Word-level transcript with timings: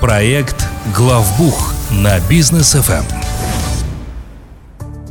Проект 0.00 0.66
«Главбух» 0.96 1.72
на 1.92 2.18
бизнес 2.28 2.72
ФМ. 2.72 3.04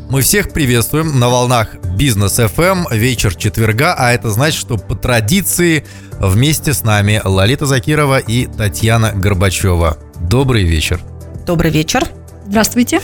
Мы 0.09 0.21
всех 0.21 0.51
приветствуем 0.51 1.17
на 1.17 1.29
волнах 1.29 1.75
Бизнес 1.95 2.37
FM 2.37 2.93
вечер 2.93 3.33
четверга, 3.35 3.95
а 3.97 4.11
это 4.11 4.29
значит, 4.29 4.59
что 4.59 4.75
по 4.75 4.95
традиции 4.95 5.85
вместе 6.19 6.73
с 6.73 6.83
нами 6.83 7.21
Лолита 7.23 7.65
Закирова 7.65 8.17
и 8.19 8.47
Татьяна 8.47 9.13
Горбачева. 9.13 9.97
Добрый 10.19 10.65
вечер. 10.65 10.99
Добрый 11.45 11.71
вечер. 11.71 12.05
Здравствуйте. 12.47 12.99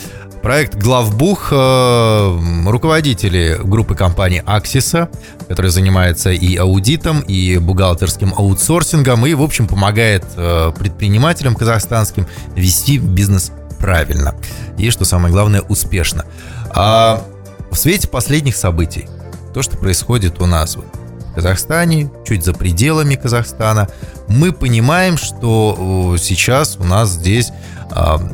Проект 0.47 0.75
«Главбух» 0.75 1.49
э, 1.51 2.39
руководители 2.67 3.59
группы 3.61 3.95
компании 3.95 4.41
«Аксиса», 4.45 5.09
которая 5.49 5.73
занимается 5.73 6.31
и 6.31 6.55
аудитом, 6.55 7.19
и 7.19 7.57
бухгалтерским 7.57 8.33
аутсорсингом, 8.33 9.25
и, 9.25 9.33
в 9.33 9.41
общем, 9.41 9.67
помогает 9.67 10.23
э, 10.37 10.71
предпринимателям 10.79 11.53
казахстанским 11.53 12.25
вести 12.55 12.97
бизнес 12.97 13.51
правильно. 13.77 14.35
И, 14.77 14.89
что 14.89 15.03
самое 15.03 15.33
главное, 15.33 15.59
успешно. 15.63 16.23
А 16.69 17.21
в 17.69 17.75
свете 17.75 18.07
последних 18.07 18.55
событий, 18.55 19.09
то, 19.53 19.61
что 19.61 19.75
происходит 19.75 20.41
у 20.41 20.45
нас 20.45 20.77
в 20.77 20.83
Казахстане, 21.35 22.09
чуть 22.25 22.45
за 22.45 22.53
пределами 22.53 23.15
Казахстана, 23.15 23.89
мы 24.29 24.53
понимаем, 24.53 25.17
что 25.17 26.15
сейчас 26.17 26.77
у 26.79 26.85
нас 26.85 27.09
здесь 27.09 27.51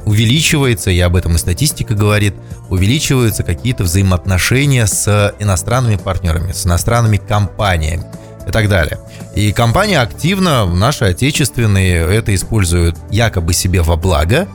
увеличивается, 0.05 0.89
и 0.89 0.99
об 0.99 1.16
этом 1.16 1.35
и 1.35 1.38
статистика 1.38 1.94
говорит, 1.94 2.34
увеличиваются 2.70 3.44
какие-то 3.44 3.84
взаимоотношения 3.84 4.88
с 4.88 5.35
иностранными 5.39 5.95
партнерами, 5.98 6.52
с 6.52 6.66
иностранными 6.66 7.17
компаниями 7.17 8.05
и 8.47 8.52
так 8.52 8.70
далее. 8.70 8.99
И 9.35 9.52
компании 9.52 9.95
активно, 9.95 10.66
наши 10.66 11.05
отечественные, 11.05 12.05
это 12.16 12.34
используют 12.35 12.97
якобы 13.09 13.53
себе 13.53 13.81
во 13.81 13.95
благо, 13.95 14.47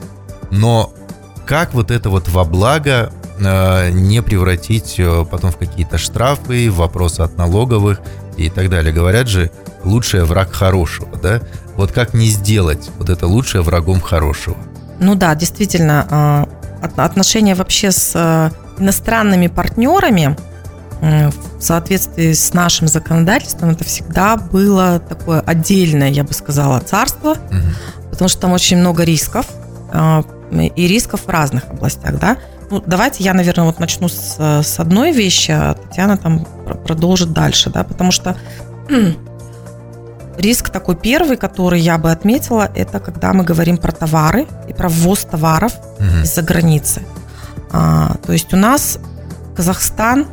но 0.51 0.93
как 1.45 1.73
вот 1.73 1.91
это 1.91 2.09
вот 2.09 2.27
во 2.27 2.43
благо 2.43 3.11
э, 3.39 3.89
не 3.91 4.21
превратить 4.21 4.95
э, 4.99 5.25
потом 5.29 5.51
в 5.51 5.57
какие-то 5.57 5.97
штрафы, 5.97 6.69
вопросы 6.69 7.21
от 7.21 7.37
налоговых 7.37 8.01
и 8.37 8.49
так 8.49 8.69
далее. 8.69 8.93
Говорят 8.93 9.27
же, 9.27 9.51
лучший 9.83 10.23
враг 10.25 10.53
хорошего, 10.53 11.17
да? 11.17 11.41
Вот 11.75 11.91
как 11.91 12.13
не 12.13 12.27
сделать 12.27 12.89
вот 12.97 13.09
это 13.09 13.25
лучшее 13.27 13.61
врагом 13.61 14.01
хорошего? 14.01 14.57
Ну 14.99 15.15
да, 15.15 15.35
действительно, 15.35 16.47
э, 16.81 16.89
отношения 16.97 17.55
вообще 17.55 17.91
с 17.91 18.11
э, 18.15 18.49
иностранными 18.81 19.47
партнерами 19.47 20.37
в 21.01 21.61
соответствии 21.61 22.33
с 22.33 22.53
нашим 22.53 22.89
законодательством 22.89 23.69
это 23.69 23.85
всегда 23.85 24.35
было 24.35 24.99
такое 24.99 25.39
отдельное, 25.39 26.09
я 26.09 26.25
бы 26.25 26.33
сказала, 26.33 26.81
царство, 26.81 27.31
угу. 27.31 28.09
потому 28.11 28.27
что 28.27 28.41
там 28.41 28.51
очень 28.51 28.79
много 28.79 29.05
рисков 29.05 29.45
и 30.51 30.87
рисков 30.87 31.21
в 31.25 31.29
разных 31.29 31.69
областях, 31.69 32.19
да. 32.19 32.35
Ну, 32.69 32.83
давайте 32.85 33.23
я, 33.23 33.33
наверное, 33.33 33.65
вот 33.65 33.79
начну 33.79 34.09
с, 34.09 34.35
с 34.37 34.79
одной 34.79 35.13
вещи, 35.13 35.51
а 35.51 35.73
Татьяна 35.73 36.17
там 36.17 36.45
продолжит 36.85 37.31
дальше, 37.31 37.69
да, 37.69 37.85
потому 37.85 38.11
что 38.11 38.35
Риск 40.39 40.69
такой 40.69 40.95
первый, 40.95 41.35
который 41.35 41.81
я 41.81 41.97
бы 41.97 42.11
отметила, 42.11 42.71
это 42.73 43.01
когда 43.01 43.33
мы 43.33 43.43
говорим 43.43 43.77
про 43.77 43.91
товары 43.91 44.47
и 44.69 44.73
про 44.73 44.87
ввоз 44.87 45.19
товаров 45.25 45.73
угу. 45.97 46.23
из-за 46.23 46.41
границы. 46.41 47.01
А, 47.71 48.15
то 48.25 48.31
есть 48.31 48.53
у 48.53 48.57
нас 48.57 48.99
Казахстан 49.53 50.27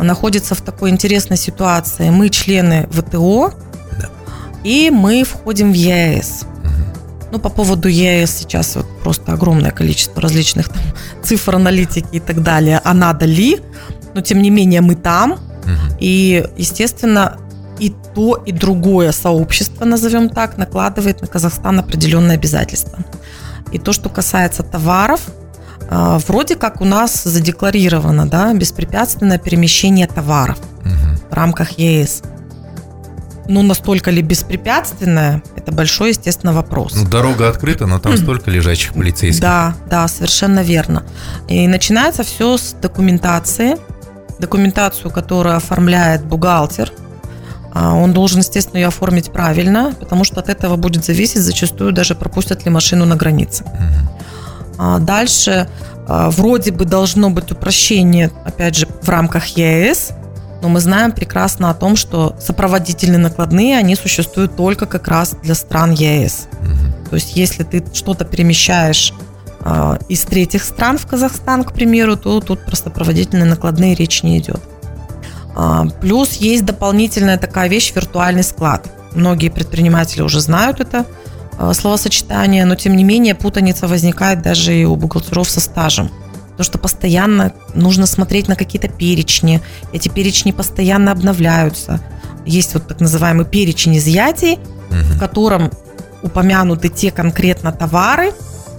находится 0.00 0.56
в 0.56 0.62
такой 0.62 0.90
интересной 0.90 1.36
ситуации. 1.36 2.10
Мы 2.10 2.28
члены 2.28 2.88
ВТО, 2.90 3.52
да. 4.00 4.08
и 4.64 4.90
мы 4.90 5.22
входим 5.22 5.70
в 5.70 5.76
ЕС. 5.76 6.44
Ну, 7.30 7.38
по 7.38 7.48
поводу 7.48 7.88
ЕС 7.88 8.32
сейчас 8.32 8.74
вот 8.74 8.86
просто 9.04 9.32
огромное 9.32 9.70
количество 9.70 10.20
различных 10.20 10.70
там, 10.70 10.82
цифр, 11.22 11.54
аналитики 11.54 12.16
и 12.16 12.20
так 12.20 12.42
далее. 12.42 12.80
А 12.82 12.94
надо 12.94 13.26
ли? 13.26 13.60
Но, 14.12 14.22
тем 14.22 14.42
не 14.42 14.50
менее, 14.50 14.80
мы 14.80 14.96
там. 14.96 15.32
Угу. 15.32 15.96
И, 16.00 16.44
естественно, 16.56 17.36
и 17.78 17.94
то, 18.14 18.42
и 18.46 18.52
другое 18.52 19.12
сообщество, 19.12 19.84
назовем 19.84 20.28
так, 20.28 20.56
накладывает 20.56 21.20
на 21.20 21.26
Казахстан 21.26 21.78
определенные 21.78 22.36
обязательства. 22.36 22.98
И 23.72 23.78
то, 23.78 23.92
что 23.92 24.08
касается 24.08 24.62
товаров, 24.62 25.20
а, 25.88 26.18
вроде 26.26 26.56
как 26.56 26.80
у 26.80 26.84
нас 26.84 27.24
задекларировано 27.24 28.26
да, 28.26 28.52
беспрепятственное 28.54 29.38
перемещение 29.38 30.06
товаров 30.06 30.58
угу. 30.80 31.30
в 31.30 31.34
рамках 31.34 31.72
ЕС. 31.72 32.22
Но 33.48 33.62
настолько 33.62 34.10
ли 34.10 34.22
беспрепятственное, 34.22 35.40
это 35.54 35.70
большой, 35.70 36.08
естественно, 36.08 36.52
вопрос. 36.52 36.94
Ну, 36.96 37.08
дорога 37.08 37.48
открыта, 37.48 37.86
но 37.86 38.00
там 38.00 38.16
столько 38.16 38.50
лежачих 38.50 38.94
полицейских. 38.94 39.40
Да, 39.40 39.76
да, 39.88 40.08
совершенно 40.08 40.64
верно. 40.64 41.04
И 41.48 41.68
начинается 41.68 42.24
все 42.24 42.56
с 42.56 42.74
документации. 42.82 43.76
Документацию, 44.40 45.12
которую 45.12 45.56
оформляет 45.56 46.24
бухгалтер– 46.24 46.92
он 47.78 48.12
должен, 48.12 48.40
естественно, 48.40 48.78
ее 48.78 48.88
оформить 48.88 49.30
правильно, 49.32 49.92
потому 49.98 50.24
что 50.24 50.40
от 50.40 50.48
этого 50.48 50.76
будет 50.76 51.04
зависеть 51.04 51.42
зачастую 51.42 51.92
даже 51.92 52.14
пропустят 52.14 52.64
ли 52.64 52.70
машину 52.70 53.04
на 53.04 53.16
границе. 53.16 53.64
Угу. 53.64 55.00
Дальше 55.00 55.68
а, 56.08 56.30
вроде 56.30 56.70
бы 56.70 56.84
должно 56.84 57.30
быть 57.30 57.50
упрощение, 57.50 58.30
опять 58.44 58.76
же, 58.76 58.86
в 59.02 59.08
рамках 59.08 59.46
ЕС, 59.58 60.10
но 60.62 60.68
мы 60.68 60.80
знаем 60.80 61.12
прекрасно 61.12 61.70
о 61.70 61.74
том, 61.74 61.96
что 61.96 62.36
сопроводительные 62.40 63.18
накладные, 63.18 63.78
они 63.78 63.94
существуют 63.96 64.56
только 64.56 64.86
как 64.86 65.08
раз 65.08 65.36
для 65.42 65.54
стран 65.54 65.92
ЕС. 65.92 66.48
То 67.10 67.16
есть 67.16 67.36
если 67.36 67.62
ты 67.62 67.84
что-то 67.92 68.24
перемещаешь 68.24 69.12
из 70.08 70.22
третьих 70.22 70.64
стран 70.64 70.96
в 70.96 71.06
Казахстан, 71.06 71.64
к 71.64 71.72
примеру, 71.72 72.16
то 72.16 72.40
тут 72.40 72.64
просто 72.64 72.90
сопроводительные 72.90 73.46
накладные 73.46 73.94
речь 73.94 74.22
не 74.22 74.38
идет. 74.38 74.60
А, 75.56 75.86
плюс 76.00 76.34
есть 76.34 76.64
дополнительная 76.64 77.38
такая 77.38 77.68
вещь– 77.68 77.92
виртуальный 77.94 78.44
склад. 78.44 78.88
Многие 79.14 79.48
предприниматели 79.48 80.20
уже 80.20 80.40
знают 80.40 80.80
это 80.80 81.06
а, 81.58 81.72
словосочетание, 81.72 82.66
но 82.66 82.74
тем 82.74 82.94
не 82.94 83.04
менее 83.04 83.34
путаница 83.34 83.88
возникает 83.88 84.42
даже 84.42 84.76
и 84.76 84.84
у 84.84 84.94
бухгалтеров 84.96 85.48
со 85.48 85.60
стажем. 85.60 86.10
Потому 86.50 86.64
что 86.64 86.78
постоянно 86.78 87.54
нужно 87.74 88.06
смотреть 88.06 88.48
на 88.48 88.56
какие-то 88.56 88.88
перечни. 88.88 89.62
Эти 89.92 90.08
перечни 90.08 90.52
постоянно 90.52 91.12
обновляются. 91.12 92.00
Есть 92.44 92.74
вот 92.74 92.86
так 92.86 93.00
называемый 93.00 93.46
перечень 93.46 93.96
изъятий, 93.96 94.54
угу. 94.54 95.14
в 95.14 95.18
котором 95.18 95.70
упомянуты 96.22 96.90
те 96.90 97.10
конкретно 97.10 97.72
товары, 97.72 98.32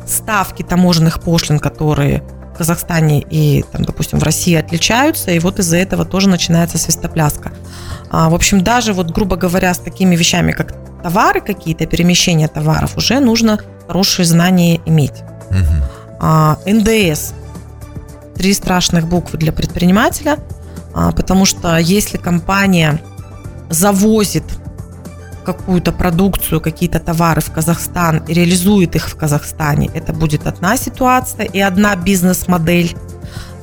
ставки 0.08 0.64
таможенных 0.64 1.22
пошлин, 1.22 1.60
которые 1.60 2.24
в 2.58 2.66
Казахстане 2.66 3.22
и, 3.22 3.64
там, 3.72 3.86
допустим, 3.86 4.18
в 4.18 4.24
России 4.24 4.56
отличаются, 4.56 5.30
и 5.30 5.38
вот 5.38 5.60
из-за 5.60 5.78
этого 5.78 6.06
тоже 6.06 6.28
начинается 6.28 6.80
свистопляска. 6.80 7.52
А, 8.10 8.30
в 8.30 8.34
общем, 8.34 8.64
даже 8.64 8.94
вот, 8.94 9.12
грубо 9.12 9.36
говоря, 9.36 9.72
с 9.72 9.78
такими 9.78 10.16
вещами, 10.16 10.54
как 10.54 10.74
товары 11.04 11.40
какие-то, 11.40 11.86
перемещение 11.86 12.48
товаров, 12.48 12.98
уже 12.98 13.20
нужно 13.20 13.60
хорошие 13.86 14.26
знания 14.26 14.82
иметь. 14.88 15.22
Угу. 15.52 16.18
А, 16.20 16.58
НДС. 16.66 17.34
Три 18.36 18.54
страшных 18.56 19.08
буквы 19.08 19.38
для 19.38 19.52
предпринимателя, 19.52 20.40
а, 20.96 21.12
потому 21.12 21.46
что 21.46 21.78
если 21.78 22.18
компания 22.18 23.00
завозит 23.70 24.46
какую-то 25.48 25.94
продукцию, 25.94 26.60
какие-то 26.60 27.00
товары 27.00 27.40
в 27.40 27.52
Казахстан 27.54 28.18
и 28.28 28.34
реализует 28.34 28.96
их 28.96 29.08
в 29.08 29.16
Казахстане, 29.16 29.90
это 29.94 30.12
будет 30.12 30.46
одна 30.46 30.76
ситуация 30.76 31.46
и 31.46 31.62
одна 31.62 31.96
бизнес-модель. 31.96 32.94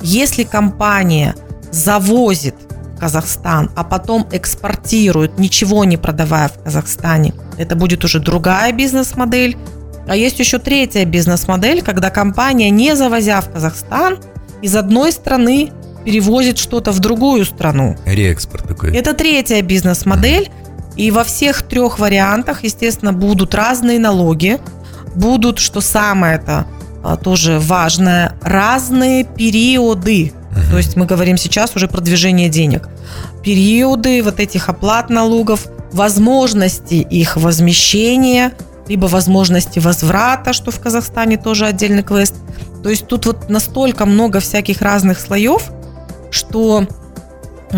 Если 0.01 0.43
компания 0.43 1.35
завозит 1.71 2.55
в 2.95 2.99
Казахстан, 2.99 3.69
а 3.75 3.83
потом 3.83 4.27
экспортирует, 4.31 5.37
ничего 5.37 5.85
не 5.85 5.97
продавая 5.97 6.47
в 6.47 6.63
Казахстане, 6.63 7.33
это 7.59 7.75
будет 7.75 8.03
уже 8.03 8.19
другая 8.19 8.71
бизнес-модель. 8.71 9.55
А 10.07 10.15
есть 10.15 10.39
еще 10.39 10.57
третья 10.57 11.05
бизнес-модель, 11.05 11.83
когда 11.83 12.09
компания, 12.09 12.71
не 12.71 12.95
завозя 12.95 13.41
в 13.41 13.51
Казахстан, 13.51 14.17
из 14.63 14.75
одной 14.75 15.11
страны 15.11 15.71
перевозит 16.03 16.57
что-то 16.57 16.91
в 16.91 16.99
другую 16.99 17.45
страну. 17.45 17.95
Реэкспорт 18.05 18.67
такой. 18.67 18.95
Это 18.95 19.13
третья 19.13 19.61
бизнес-модель. 19.61 20.49
И 20.95 21.11
во 21.11 21.23
всех 21.23 21.63
трех 21.63 21.99
вариантах, 21.99 22.63
естественно, 22.63 23.13
будут 23.13 23.53
разные 23.53 23.99
налоги, 23.99 24.59
будут, 25.15 25.59
что 25.59 25.81
самое 25.81 26.35
это 26.35 26.67
а, 27.03 27.17
тоже 27.17 27.59
важное, 27.59 28.37
разные 28.41 29.23
периоды. 29.23 30.33
uh 30.51 30.71
То 30.71 30.77
есть 30.77 30.95
мы 30.95 31.05
говорим 31.05 31.37
сейчас 31.37 31.75
уже 31.75 31.87
про 31.87 32.01
движение 32.01 32.49
денег. 32.49 32.89
Периоды 33.43 34.23
вот 34.23 34.39
этих 34.39 34.69
оплат 34.69 35.09
налогов, 35.09 35.67
возможности 35.91 36.95
их 36.95 37.37
возмещения, 37.37 38.53
либо 38.87 39.05
возможности 39.07 39.79
возврата, 39.79 40.53
что 40.53 40.71
в 40.71 40.79
Казахстане 40.79 41.37
тоже 41.37 41.65
отдельный 41.65 42.03
квест. 42.03 42.35
То 42.83 42.89
есть 42.89 43.07
тут 43.07 43.25
вот 43.25 43.49
настолько 43.49 44.05
много 44.05 44.39
всяких 44.39 44.81
разных 44.81 45.19
слоев, 45.19 45.71
что 46.31 46.87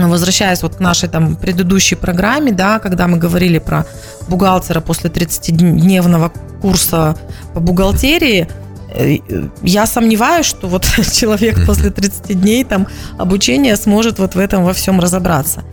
возвращаясь 0.05 0.61
вот 0.63 0.75
к 0.75 0.79
нашей 0.79 1.09
там 1.09 1.35
предыдущей 1.35 1.95
программе, 1.95 2.51
да, 2.51 2.79
когда 2.79 3.07
мы 3.07 3.17
говорили 3.17 3.59
про 3.59 3.85
бухгалтера 4.27 4.81
после 4.81 5.09
30-дневного 5.09 6.31
курса 6.61 7.17
по 7.53 7.59
бухгалтерии, 7.59 8.47
э, 8.93 9.17
я 9.63 9.85
сомневаюсь, 9.85 10.45
что 10.45 10.67
вот 10.67 10.85
человек 11.13 11.65
после 11.65 11.89
30 11.89 12.39
дней 12.39 12.63
там 12.63 12.87
обучения 13.17 13.75
сможет 13.75 14.19
вот 14.19 14.35
в 14.35 14.39
этом 14.39 14.63
во 14.63 14.73
всем 14.73 14.99
разобраться. 14.99 15.63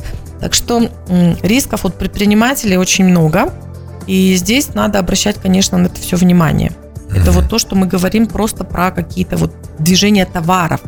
Так 0.41 0.55
что 0.55 0.91
рисков 1.43 1.85
от 1.85 1.99
предпринимателей 1.99 2.77
очень 2.77 3.05
много, 3.05 3.53
и 4.07 4.35
здесь 4.35 4.75
надо 4.75 4.99
обращать, 4.99 5.37
конечно, 5.37 5.79
на 5.79 5.87
это 5.87 6.01
все 6.01 6.17
внимание. 6.17 6.73
Это 7.15 7.31
вот 7.31 7.49
то, 7.49 7.59
что 7.59 7.77
мы 7.77 7.87
говорим 7.87 8.27
просто 8.27 8.65
про 8.65 8.91
какие-то 8.91 9.37
вот 9.37 9.53
движения 9.79 10.27
товаров 10.27 10.81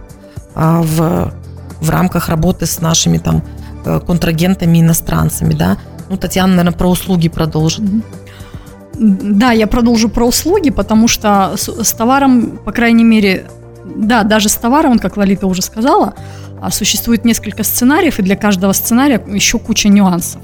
а, 0.55 0.83
в 0.83 1.33
в 1.81 1.91
рамках 1.91 2.29
работы 2.29 2.67
с 2.67 2.81
нашими 2.81 3.19
там 3.19 3.43
э, 3.85 4.01
контрагентами, 4.01 4.81
иностранцами, 4.81 5.55
да. 5.55 5.77
Ну, 6.09 6.17
Татьяна, 6.17 6.55
наверное, 6.55 6.77
про 6.77 6.89
услуги 6.89 7.29
продолжит. 7.29 7.85
Да, 8.95 9.53
я 9.53 9.67
продолжу 9.67 10.09
про 10.09 10.27
услуги, 10.27 10.71
потому 10.71 11.09
что 11.09 11.55
с, 11.57 11.69
с 11.69 11.93
товаром, 11.93 12.59
по 12.65 12.73
крайней 12.73 13.05
мере, 13.05 13.47
да, 13.85 14.23
даже 14.23 14.49
с 14.49 14.55
товаром, 14.55 14.99
как 14.99 15.17
Лолита 15.17 15.47
уже 15.47 15.63
сказала, 15.63 16.15
а, 16.61 16.71
существует 16.71 17.25
несколько 17.25 17.63
сценариев, 17.63 18.19
и 18.19 18.23
для 18.23 18.37
каждого 18.37 18.73
сценария 18.73 19.23
еще 19.27 19.59
куча 19.59 19.89
нюансов. 19.89 20.41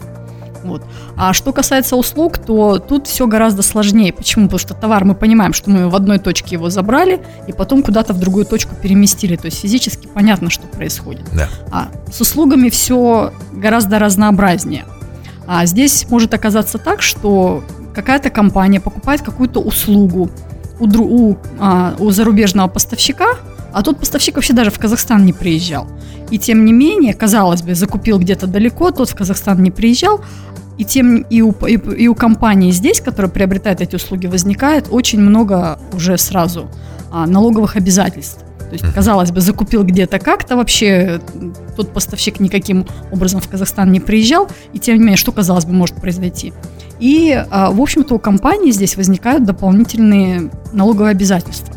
Вот. 0.62 0.82
А 1.17 1.32
что 1.32 1.53
касается 1.53 1.97
услуг, 1.97 2.38
то 2.38 2.79
тут 2.79 3.06
все 3.06 3.26
гораздо 3.26 3.62
сложнее. 3.62 4.12
Почему? 4.12 4.47
Потому 4.47 4.59
что 4.59 4.75
товар 4.75 5.05
мы 5.05 5.14
понимаем, 5.14 5.53
что 5.53 5.70
мы 5.70 5.88
в 5.88 5.94
одной 5.94 6.19
точке 6.19 6.56
его 6.56 6.70
забрали, 6.70 7.20
и 7.47 7.53
потом 7.53 7.82
куда-то 7.82 8.12
в 8.12 8.19
другую 8.19 8.44
точку 8.44 8.75
переместили. 8.75 9.37
То 9.37 9.47
есть 9.47 9.61
физически 9.61 10.06
понятно, 10.06 10.50
что 10.50 10.67
происходит. 10.67 11.25
Да. 11.32 11.49
А 11.70 11.88
с 12.11 12.20
услугами 12.20 12.69
все 12.69 13.32
гораздо 13.53 13.99
разнообразнее. 13.99 14.85
А 15.47 15.67
здесь 15.67 16.06
может 16.09 16.35
оказаться 16.35 16.79
так, 16.79 17.03
что 17.03 17.65
какая-то 17.94 18.31
компания 18.31 18.81
покупает 18.81 19.23
какую-то 19.23 19.61
услугу 19.61 20.31
у, 20.79 20.87
у, 20.87 21.37
а, 21.58 21.94
у 21.99 22.11
зарубежного 22.11 22.69
поставщика, 22.69 23.37
а 23.73 23.82
тот 23.82 23.99
поставщик 23.99 24.37
вообще 24.37 24.53
даже 24.53 24.70
в 24.70 24.79
Казахстан 24.79 25.25
не 25.25 25.32
приезжал. 25.32 25.88
И 26.31 26.38
тем 26.38 26.65
не 26.65 26.73
менее, 26.73 27.15
казалось 27.15 27.62
бы, 27.62 27.75
закупил 27.75 28.19
где-то 28.19 28.47
далеко, 28.47 28.91
тот 28.91 29.11
в 29.11 29.15
Казахстан 29.15 29.62
не 29.62 29.70
приезжал, 29.70 30.23
и 30.82 30.84
тем 30.84 31.19
и 31.19 31.43
у, 31.43 31.52
и, 31.64 31.75
и 31.75 32.08
у 32.08 32.14
компании 32.17 32.73
здесь, 32.73 33.00
которая 33.00 33.31
приобретает 33.31 33.81
эти 33.81 33.94
услуги, 33.94 34.26
возникает 34.26 34.88
очень 34.90 35.20
много 35.20 35.79
уже 35.93 36.19
сразу 36.19 36.69
а, 37.12 37.25
налоговых 37.25 37.76
обязательств. 37.76 38.40
То 38.58 38.73
есть, 38.73 38.93
казалось 38.93 39.31
бы, 39.31 39.40
закупил 39.40 39.84
где-то 39.84 40.19
как-то 40.19 40.56
вообще, 40.56 41.20
тот 41.76 41.93
поставщик 41.93 42.40
никаким 42.40 42.84
образом 43.12 43.40
в 43.40 43.49
Казахстан 43.49 43.93
не 43.93 44.00
приезжал, 44.00 44.49
и 44.73 44.81
тем 44.81 44.96
не 44.96 45.02
менее, 45.02 45.17
что, 45.17 45.31
казалось 45.31 45.67
бы, 45.67 45.73
может 45.73 45.94
произойти. 45.94 46.52
И, 46.99 47.32
а, 47.32 47.70
в 47.70 47.81
общем-то, 47.81 48.17
у 48.17 48.19
компании 48.19 48.73
здесь 48.73 48.96
возникают 48.96 49.44
дополнительные 49.44 50.50
налоговые 50.73 51.12
обязательства. 51.12 51.76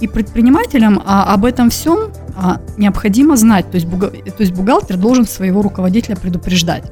И 0.00 0.08
предпринимателям 0.08 1.02
а, 1.04 1.34
об 1.34 1.44
этом 1.44 1.68
всем 1.68 2.10
а, 2.34 2.62
необходимо 2.78 3.36
знать, 3.36 3.70
то 3.70 3.74
есть, 3.74 3.86
бухгал, 3.86 4.12
то 4.12 4.40
есть 4.40 4.52
бухгалтер 4.52 4.96
должен 4.96 5.26
своего 5.26 5.60
руководителя 5.60 6.16
предупреждать. 6.16 6.84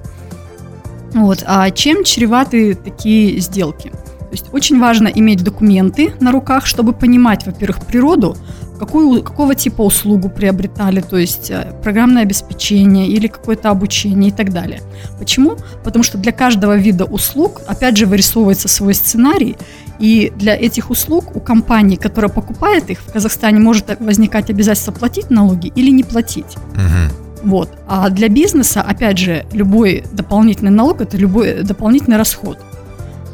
Вот. 1.15 1.43
А 1.47 1.71
чем 1.71 2.05
чреваты 2.05 2.75
такие 2.75 3.39
сделки? 3.41 3.91
То 3.91 4.31
есть 4.33 4.47
очень 4.53 4.81
важно 4.81 5.07
иметь 5.07 5.45
документы 5.45 6.13
на 6.21 6.33
руках, 6.33 6.67
чтобы 6.67 6.93
понимать, 6.93 7.47
во-первых, 7.47 7.87
природу, 7.87 8.37
какую, 8.81 9.23
какого 9.23 9.55
типа 9.55 9.83
услугу 9.83 10.29
приобретали, 10.29 11.01
то 11.01 11.17
есть 11.17 11.51
э, 11.51 11.73
программное 11.85 12.23
обеспечение 12.23 13.07
или 13.07 13.29
какое-то 13.29 13.71
обучение 13.71 14.31
и 14.31 14.33
так 14.33 14.53
далее. 14.53 14.81
Почему? 15.21 15.57
Потому 15.85 16.03
что 16.03 16.19
для 16.19 16.33
каждого 16.33 16.77
вида 16.77 17.05
услуг, 17.05 17.63
опять 17.69 17.97
же, 17.97 18.07
вырисовывается 18.07 18.67
свой 18.67 18.95
сценарий, 18.95 19.57
и 20.01 20.33
для 20.35 20.57
этих 20.57 20.91
услуг 20.91 21.37
у 21.37 21.41
компании, 21.41 21.97
которая 21.97 22.31
покупает 22.31 22.91
их, 22.91 22.99
в 22.99 23.13
Казахстане 23.13 23.61
может 23.61 24.01
возникать 24.01 24.51
обязательство 24.51 24.91
платить 24.91 25.31
налоги 25.31 25.73
или 25.77 25.91
не 25.91 26.03
платить. 26.03 26.57
Угу. 26.75 27.24
Вот. 27.45 27.71
А 27.87 28.09
для 28.09 28.29
бизнеса, 28.29 28.81
опять 28.83 29.19
же, 29.19 29.45
любой 29.53 30.05
дополнительный 30.13 30.71
налог– 30.71 31.01
это 31.03 31.17
любой 31.17 31.63
дополнительный 31.63 32.17
расход. 32.17 32.59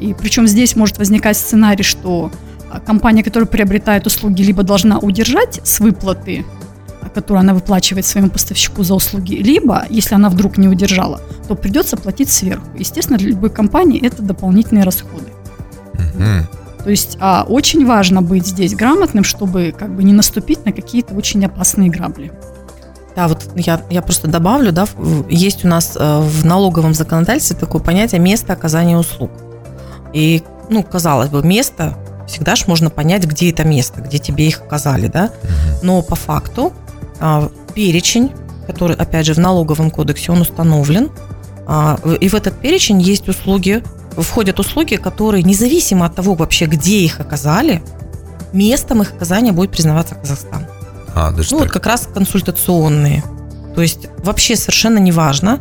И 0.01 0.15
причем 0.15 0.47
здесь 0.47 0.77
может 0.77 0.99
возникать 0.99 1.37
сценарий, 1.37 1.85
что 1.85 2.33
а, 2.71 2.81
компания, 2.81 3.23
которая 3.23 3.47
приобретает 3.47 4.07
услуги, 4.07 4.43
либо 4.43 4.63
должна 4.63 4.99
удержать 4.99 5.61
с 5.63 5.79
выплаты, 5.79 6.45
которую 7.15 7.41
она 7.41 7.55
выплачивает 7.55 8.05
своему 8.05 8.31
поставщику 8.31 8.83
за 8.83 8.95
услуги, 8.95 9.35
либо, 9.35 9.85
если 9.91 10.15
она 10.15 10.29
вдруг 10.29 10.59
не 10.59 10.69
удержала, 10.69 11.21
то 11.49 11.55
придется 11.55 11.97
платить 11.97 12.31
сверху. 12.31 12.67
Естественно, 12.77 13.19
для 13.19 13.31
любой 13.31 13.51
компании 13.51 14.05
это 14.05 14.23
дополнительные 14.23 14.85
расходы. 14.85 15.27
Mm-hmm. 15.95 16.45
То 16.85 16.91
есть 16.91 17.17
а, 17.21 17.45
очень 17.49 17.87
важно 17.87 18.23
быть 18.23 18.47
здесь 18.47 18.75
грамотным, 18.75 19.23
чтобы 19.23 19.75
как 19.77 19.95
бы 19.95 20.03
не 20.03 20.13
наступить 20.13 20.65
на 20.65 20.73
какие-то 20.73 21.15
очень 21.15 21.45
опасные 21.45 21.91
грабли. 21.91 22.33
Да, 23.17 23.29
вот 23.29 23.49
я, 23.57 23.83
я 23.91 24.03
просто 24.03 24.29
добавлю, 24.29 24.73
да, 24.73 24.87
есть 25.29 25.65
у 25.65 25.69
нас 25.69 25.97
э, 25.99 26.21
в 26.21 26.45
налоговом 26.45 26.95
законодательстве 26.95 27.57
такое 27.57 27.83
понятие 27.83 28.21
место 28.21 28.53
оказания 28.53 28.97
услуг. 28.97 29.31
И, 30.13 30.43
ну, 30.69 30.83
казалось 30.83 31.29
бы, 31.29 31.43
место, 31.43 31.97
всегда 32.27 32.55
же 32.57 32.65
можно 32.67 32.91
понять, 32.91 33.25
где 33.25 33.51
это 33.51 33.65
место, 33.65 34.01
где 34.01 34.19
тебе 34.19 34.47
их 34.47 34.61
оказали, 34.61 35.09
да. 35.09 35.31
Но 35.83 36.03
по 36.03 36.15
факту 36.15 36.73
а, 37.19 37.51
перечень, 37.75 38.33
который, 38.67 38.97
опять 38.97 39.27
же, 39.27 39.35
в 39.35 39.39
налоговом 39.39 39.91
кодексе 39.91 40.33
он 40.33 40.41
установлен, 40.43 41.11
а, 41.67 41.99
и 42.21 42.29
в 42.29 42.35
этот 42.35 42.59
перечень 42.61 43.01
есть 43.01 43.29
услуги, 43.29 43.83
входят 44.17 44.59
услуги, 44.61 44.97
которые, 44.97 45.43
независимо 45.43 46.07
от 46.07 46.15
того 46.15 46.35
вообще, 46.35 46.67
где 46.67 47.01
их 47.01 47.21
оказали, 47.21 47.83
местом 48.53 49.03
их 49.03 49.13
оказания 49.13 49.53
будет 49.53 49.71
признаваться 49.71 50.15
Казахстан. 50.15 50.67
А, 51.15 51.31
даже 51.33 51.53
ну, 51.53 51.59
так. 51.59 51.69
вот 51.69 51.73
как 51.73 51.87
раз 51.87 52.09
консультационные. 52.13 53.25
То 53.75 53.83
есть 53.83 54.09
вообще 54.19 54.57
совершенно 54.57 54.99
не 54.99 55.13
важно, 55.13 55.61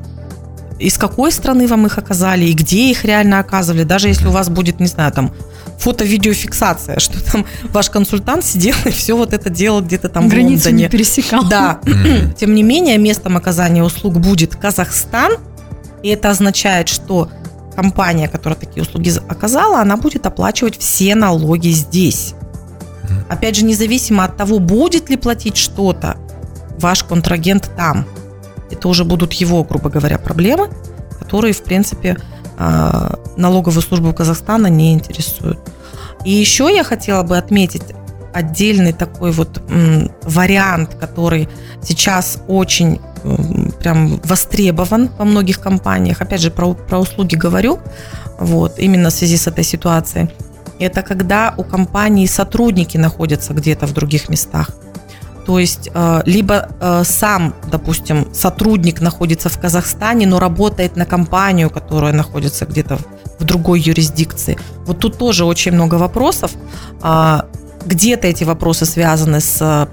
из 0.80 0.98
какой 0.98 1.32
страны 1.32 1.68
вам 1.68 1.86
их 1.86 1.98
оказали 1.98 2.46
и 2.46 2.54
где 2.54 2.90
их 2.90 3.04
реально 3.04 3.40
оказывали. 3.40 3.84
Даже 3.84 4.08
если 4.08 4.28
у 4.28 4.32
вас 4.32 4.50
будет, 4.50 4.80
не 4.80 4.88
знаю, 4.88 5.12
там 5.12 5.34
фото-видеофиксация, 5.78 7.00
что 7.00 7.24
там 7.24 7.46
ваш 7.72 7.90
консультант 7.90 8.46
сидел 8.46 8.76
и 8.86 8.92
все 8.92 9.16
вот 9.16 9.34
это 9.34 9.50
делал 9.50 9.82
где-то 9.82 10.10
там 10.10 10.28
Границу 10.30 10.64
в 10.64 10.66
Лондоне. 10.66 10.84
не 10.84 10.90
пересекал. 10.90 11.48
Да. 11.48 11.80
Тем 12.38 12.56
не 12.56 12.64
менее, 12.64 12.98
местом 12.98 13.38
оказания 13.38 13.84
услуг 13.84 14.18
будет 14.18 14.56
Казахстан, 14.56 15.34
и 16.02 16.10
это 16.10 16.30
означает, 16.30 16.88
что 16.88 17.30
компания, 17.76 18.28
которая 18.28 18.60
такие 18.60 18.82
услуги 18.82 19.12
оказала, 19.28 19.82
она 19.82 19.98
будет 19.98 20.26
оплачивать 20.26 20.78
все 20.78 21.16
налоги 21.16 21.70
здесь. 21.70 22.34
Опять 23.30 23.56
же, 23.56 23.66
независимо 23.66 24.24
от 24.24 24.38
того, 24.38 24.60
будет 24.60 25.10
ли 25.10 25.18
платить 25.18 25.58
что-то 25.58 26.18
ваш 26.80 27.04
контрагент 27.04 27.72
там. 27.76 28.06
Это 28.72 28.88
уже 28.88 29.04
будут 29.04 29.34
его, 29.34 29.64
грубо 29.64 29.90
говоря, 29.90 30.18
проблемы, 30.18 30.70
которые, 31.20 31.54
в 31.54 31.64
принципе, 31.64 32.18
а, 32.58 33.20
налоговую 33.38 33.82
службу 33.82 34.14
Казахстана 34.14 34.68
не 34.68 34.94
интересуют. 34.94 35.60
И 36.26 36.32
еще 36.32 36.74
я 36.74 36.84
хотела 36.84 37.24
бы 37.24 37.38
отметить 37.38 37.84
отдельный 38.34 38.94
такой 38.94 39.32
вот 39.32 39.62
вариант, 40.24 40.96
который 41.00 41.50
сейчас 41.82 42.38
очень 42.48 43.00
прям 43.80 44.20
востребован 44.24 45.10
во 45.18 45.26
многих 45.26 45.60
компаниях. 45.60 46.22
Опять 46.22 46.42
же, 46.42 46.52
про, 46.52 46.74
про 46.74 47.00
услуги 47.00 47.36
говорю, 47.36 47.80
вот, 48.40 48.78
именно 48.78 49.10
в 49.10 49.14
связи 49.14 49.38
с 49.38 49.48
этой 49.48 49.64
ситуацией– 49.64 50.30
это 50.80 51.02
когда 51.02 51.54
у 51.58 51.64
компании 51.64 52.26
сотрудники 52.26 52.98
находятся 52.98 53.54
где-то 53.54 53.88
в 53.88 53.94
других 53.94 54.30
местах. 54.30 54.72
То 55.46 55.58
есть 55.58 55.90
э, 55.94 56.22
либо 56.26 56.70
э, 56.80 57.04
сам, 57.04 57.56
допустим, 57.72 58.28
сотрудник 58.34 59.02
находится 59.02 59.50
в 59.50 59.60
Казахстане, 59.60 60.28
но 60.28 60.40
работает 60.40 60.96
на 60.96 61.06
компанию, 61.06 61.70
которая 61.70 62.14
находится 62.14 62.66
где-то 62.66 63.00
в 63.40 63.46
другой 63.46 63.80
юрисдикции. 63.80 64.60
Вот 64.86 65.00
тут 65.00 65.18
тоже 65.18 65.46
очень 65.46 65.72
много 65.72 65.96
вопросов. 65.96 66.52
А, 67.02 67.46
где-то 67.86 68.28
эти 68.28 68.44
вопросы 68.44 68.86
связаны 68.86 69.40
с 69.40 69.90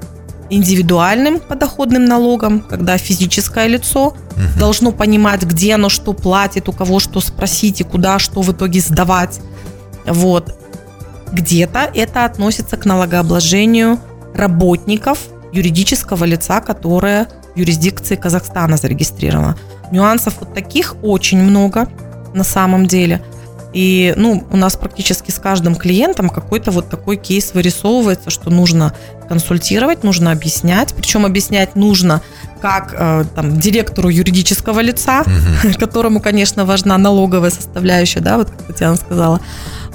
индивидуальным 0.51 1.41
подоходным 1.41 2.05
налогом, 2.05 2.61
когда 2.61 2.99
физическое 2.99 3.67
лицо 3.67 4.09
угу. 4.09 4.59
должно 4.59 4.93
понимать, 4.93 5.43
где 5.43 5.75
оно 5.75 5.89
что 5.89 6.13
платит, 6.13 6.69
у 6.69 6.73
кого 6.73 7.01
что 7.01 7.21
спросить 7.21 7.81
и 7.81 7.85
куда 7.85 8.19
что 8.19 8.43
в 8.43 8.53
итоге 8.53 8.81
сдавать. 8.81 9.41
Вот. 10.07 10.55
Где-то 11.33 11.91
это 11.95 12.25
относится 12.25 12.77
к 12.77 12.85
налогообложению 12.85 13.99
работников 14.35 15.19
юридического 15.53 16.25
лица, 16.25 16.61
которое 16.61 17.29
в 17.55 17.59
юрисдикции 17.59 18.17
Казахстана 18.17 18.77
зарегистрировано. 18.77 19.57
Нюансов 19.91 20.35
вот 20.41 20.55
таких 20.55 20.97
очень 21.03 21.41
много 21.43 21.89
на 22.35 22.45
самом 22.45 22.87
деле. 22.87 23.23
И, 23.73 24.15
ну, 24.17 24.43
у 24.51 24.57
нас 24.57 24.75
практически 24.75 25.31
с 25.31 25.39
каждым 25.39 25.75
клиентом 25.75 26.31
какой-то 26.31 26.71
вот 26.71 26.89
такой 26.89 27.17
кейс 27.17 27.53
вырисовывается, 27.53 28.31
что 28.31 28.49
нужно 28.49 28.95
консультировать, 29.29 30.03
нужно 30.03 30.33
объяснять. 30.33 30.95
Причем 30.95 31.27
объяснять 31.27 31.77
нужно 31.77 32.23
как 32.63 32.95
э, 32.97 33.25
там, 33.35 33.61
директору 33.61 34.09
юридического 34.09 34.81
лица, 34.81 35.23
угу. 35.23 35.75
которому, 35.79 36.21
конечно, 36.21 36.65
важна 36.65 36.97
налоговая 36.97 37.51
составляющая, 37.51 38.21
да, 38.21 38.39
вот 38.39 38.49
как 38.51 38.63
Татьяна 38.63 38.97
сказала, 38.97 39.41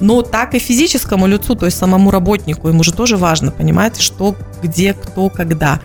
но 0.01 0.21
так 0.21 0.53
и 0.55 0.59
физическому 0.59 1.27
лицу, 1.27 1.55
то 1.55 1.65
есть 1.65 1.77
самому 1.77 2.11
работнику, 2.11 2.67
ему 2.67 2.83
же 2.83 2.93
тоже 2.93 3.17
важно, 3.17 3.51
понимаете, 3.51 4.01
что, 4.01 4.35
где, 4.61 4.93
кто, 4.93 5.29
когда. 5.29 5.79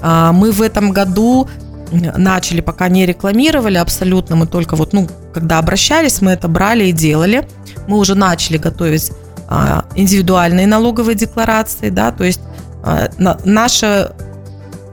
А, 0.00 0.32
мы 0.32 0.52
в 0.52 0.62
этом 0.62 0.92
году 0.92 1.48
начали, 1.90 2.60
пока 2.60 2.88
не 2.88 3.06
рекламировали 3.06 3.76
абсолютно, 3.78 4.36
мы 4.36 4.46
только 4.46 4.76
вот, 4.76 4.92
ну, 4.92 5.08
когда 5.34 5.58
обращались, 5.58 6.20
мы 6.20 6.32
это 6.32 6.48
брали 6.48 6.84
и 6.84 6.92
делали. 6.92 7.48
Мы 7.86 7.98
уже 7.98 8.14
начали 8.14 8.58
готовить 8.58 9.12
а, 9.48 9.84
индивидуальные 9.94 10.66
налоговые 10.66 11.14
декларации, 11.14 11.90
да, 11.90 12.12
то 12.12 12.24
есть 12.24 12.40
а, 12.82 13.08
наше 13.44 14.12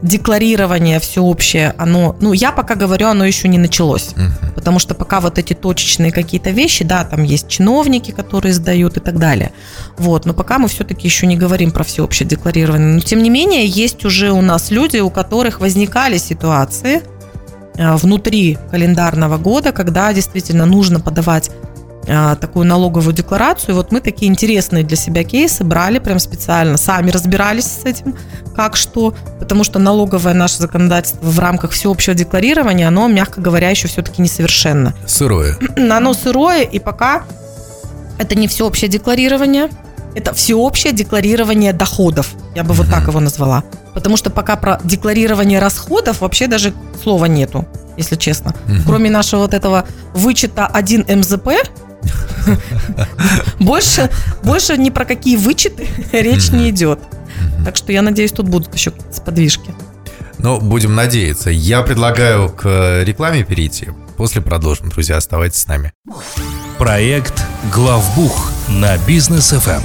декларирование 0.06 1.00
всеобщее, 1.00 1.74
оно, 1.78 2.16
ну, 2.22 2.34
я 2.34 2.52
пока 2.52 2.76
говорю, 2.76 3.08
оно 3.08 3.26
еще 3.26 3.48
не 3.48 3.58
началось. 3.58 4.14
Uh-huh. 4.16 4.54
Потому 4.56 4.80
что 4.80 4.94
пока 4.96 5.20
вот 5.20 5.38
эти 5.38 5.54
точечные 5.54 6.12
какие-то 6.12 6.52
вещи, 6.52 6.84
да, 6.86 7.04
там 7.04 7.24
есть 7.24 7.48
чиновники, 7.48 8.12
которые 8.12 8.54
сдают 8.54 8.98
и 8.98 9.00
так 9.00 9.18
далее. 9.18 9.52
Вот, 9.98 10.26
но 10.26 10.34
пока 10.34 10.60
мы 10.60 10.68
все-таки 10.68 11.08
еще 11.08 11.28
не 11.28 11.38
говорим 11.38 11.72
про 11.72 11.84
всеобщее 11.84 12.28
декларирование. 12.28 12.96
Но, 12.96 13.00
тем 13.02 13.22
не 13.24 13.30
менее, 13.30 13.66
есть 13.66 14.06
уже 14.06 14.32
у 14.32 14.42
нас 14.42 14.72
люди, 14.72 14.98
у 14.98 15.10
которых 15.10 15.60
возникали 15.60 16.18
ситуации 16.18 17.02
э, 17.76 17.96
внутри 17.96 18.58
календарного 18.72 19.38
года, 19.38 19.72
когда 19.72 20.14
действительно 20.14 20.66
нужно 20.66 21.00
подавать 21.00 21.52
такую 22.06 22.66
налоговую 22.66 23.14
декларацию. 23.14 23.72
И 23.72 23.74
вот 23.74 23.92
мы 23.92 24.00
такие 24.02 24.32
интересные 24.32 24.84
для 24.84 24.98
себя 24.98 25.24
кейсы 25.24 25.64
брали 25.64 26.00
прям 26.00 26.20
специально, 26.20 26.78
сами 26.78 27.12
разбирались 27.12 27.66
с 27.66 27.86
этим, 27.86 28.16
как 28.56 28.76
что, 28.76 29.16
потому 29.40 29.64
что 29.64 29.80
налоговое 29.80 30.34
наше 30.34 30.58
законодательство 30.58 31.26
в 31.26 31.40
рамках 31.40 31.72
всеобщего 31.72 32.16
декларирования, 32.16 32.88
оно, 32.88 33.08
мягко 33.08 33.42
говоря, 33.42 33.70
еще 33.70 33.88
все-таки 33.88 34.22
несовершенно. 34.22 34.94
Сырое. 35.06 35.58
Оно 35.78 36.14
сырое, 36.14 36.64
и 36.64 36.80
пока 36.80 37.24
это 38.18 38.36
не 38.36 38.48
всеобщее 38.48 38.90
декларирование, 38.90 39.70
это 40.14 40.34
всеобщее 40.34 40.94
декларирование 40.94 41.74
доходов. 41.74 42.34
Я 42.56 42.64
бы 42.64 42.74
вот 42.74 42.90
так 42.90 43.08
его 43.08 43.20
назвала. 43.20 43.64
Потому 43.94 44.18
что 44.18 44.30
пока 44.30 44.56
про 44.56 44.80
декларирование 44.84 45.60
расходов 45.60 46.22
вообще 46.22 46.48
даже 46.48 46.74
слова 47.02 47.26
нету, 47.26 47.66
если 47.98 48.16
честно. 48.16 48.54
Кроме 48.86 49.10
нашего 49.10 49.42
вот 49.42 49.54
этого 49.54 49.86
вычета 50.14 50.66
1 50.68 51.06
МЗП, 51.20 51.50
больше, 53.60 54.10
больше 54.44 54.78
ни 54.78 54.90
про 54.90 55.06
какие 55.06 55.36
вычеты 55.38 55.88
речь 56.12 56.52
не 56.52 56.70
идет. 56.70 57.00
Так 57.64 57.76
что 57.76 57.92
я 57.92 58.02
надеюсь, 58.02 58.32
тут 58.32 58.48
будут 58.48 58.74
еще 58.74 58.94
сподвижки. 59.12 59.74
Ну, 60.38 60.60
будем 60.60 60.96
надеяться. 60.96 61.50
Я 61.50 61.82
предлагаю 61.82 62.50
к 62.50 63.04
рекламе 63.04 63.44
перейти. 63.44 63.88
После 64.18 64.42
продолжим. 64.42 64.90
Друзья, 64.90 65.18
оставайтесь 65.18 65.62
с 65.62 65.68
нами. 65.68 65.92
Проект 66.78 67.44
«Главбух» 67.74 68.52
на 68.68 68.98
бизнес 69.00 69.54
FM. 69.54 69.82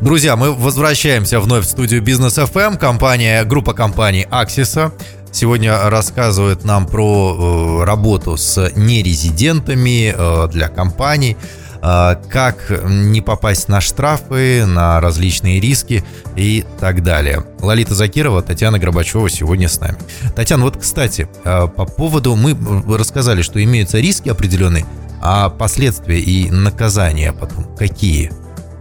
Друзья, 0.00 0.34
мы 0.34 0.54
возвращаемся 0.54 1.40
вновь 1.40 1.66
в 1.66 1.68
студию 1.68 2.00
Бизнес 2.00 2.38
FM. 2.38 2.78
Компания, 2.78 3.44
группа 3.44 3.74
компаний 3.74 4.26
Аксиса 4.30 4.92
сегодня 5.32 5.88
рассказывает 5.88 6.64
нам 6.64 6.86
про 6.86 7.80
э, 7.80 7.84
работу 7.84 8.36
с 8.36 8.70
нерезидентами 8.76 10.14
э, 10.16 10.48
для 10.48 10.68
компаний, 10.68 11.36
э, 11.82 12.16
как 12.28 12.82
не 12.84 13.20
попасть 13.20 13.68
на 13.68 13.80
штрафы, 13.80 14.66
на 14.66 15.00
различные 15.00 15.60
риски 15.60 16.04
и 16.36 16.64
так 16.78 17.02
далее. 17.02 17.44
Лолита 17.60 17.94
Закирова, 17.94 18.42
Татьяна 18.42 18.78
Горбачева 18.78 19.28
сегодня 19.30 19.68
с 19.68 19.80
нами. 19.80 19.96
Татьяна, 20.34 20.64
вот, 20.64 20.76
кстати, 20.76 21.28
по 21.44 21.84
поводу, 21.84 22.36
мы 22.36 22.56
рассказали, 22.98 23.42
что 23.42 23.62
имеются 23.62 23.98
риски 23.98 24.28
определенные, 24.28 24.86
а 25.22 25.50
последствия 25.50 26.18
и 26.20 26.50
наказания 26.50 27.32
потом 27.32 27.64
какие? 27.76 28.32